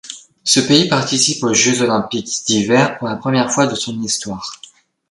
[0.43, 4.59] Ce pays participe aux Jeux olympiques d'hiver pour la première fois de son histoire.